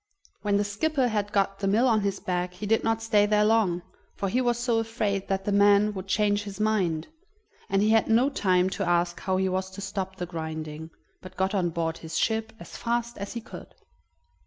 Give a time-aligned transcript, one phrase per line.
[0.41, 3.45] When the skipper had got the mill on his back he did not stay there
[3.45, 3.83] long,
[4.15, 7.07] for he was so afraid that the man would change his mind,
[7.69, 10.89] and he had no time to ask how he was to stop it grinding,
[11.21, 13.75] but got on board his ship as fast as he could.